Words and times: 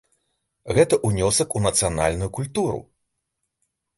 Гэта 0.77 0.95
ўнёсак 1.09 1.47
у 1.59 1.61
нацыянальную 1.67 2.31
культуру. 2.37 2.79